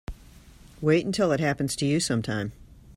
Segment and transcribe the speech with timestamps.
[0.81, 2.53] Wait until it happens to you sometime.